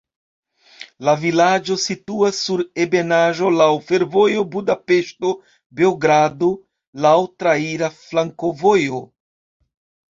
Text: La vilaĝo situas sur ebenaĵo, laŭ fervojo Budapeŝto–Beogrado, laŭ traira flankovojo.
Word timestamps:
La 1.09 1.13
vilaĝo 1.25 1.77
situas 1.83 2.39
sur 2.47 2.63
ebenaĵo, 2.85 3.51
laŭ 3.59 3.69
fervojo 3.91 4.47
Budapeŝto–Beogrado, 4.57 6.51
laŭ 7.07 7.17
traira 7.43 7.93
flankovojo. 8.03 9.07